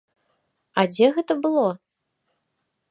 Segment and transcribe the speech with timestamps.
[0.81, 1.69] А дзе гэта было?